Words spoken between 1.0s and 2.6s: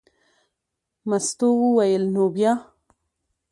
مستو وویل: نو بیا.